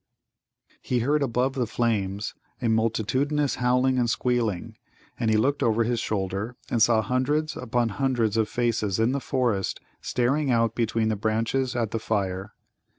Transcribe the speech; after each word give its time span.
he 0.81 1.01
heard 1.01 1.21
above 1.21 1.53
the 1.53 1.67
flames 1.67 2.33
a 2.59 2.67
multitudinous 2.67 3.57
howling 3.57 3.99
and 3.99 4.09
squealing, 4.09 4.75
and 5.19 5.29
he 5.29 5.37
looked 5.37 5.61
over 5.61 5.83
his 5.83 5.99
shoulder, 5.99 6.55
and 6.71 6.81
saw 6.81 7.03
hundreds 7.03 7.55
upon 7.55 7.89
hundreds 7.89 8.35
of 8.35 8.49
faces 8.49 8.97
in 8.97 9.11
the 9.11 9.19
forest 9.21 9.79
staring 10.01 10.49
out 10.49 10.73
between 10.73 11.09
the 11.09 11.15
branches 11.15 11.75
at 11.75 11.91
the 11.91 11.99
fire. 11.99 12.55